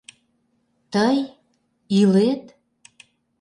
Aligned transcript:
Тый... 0.93 1.17
илет? 1.99 2.43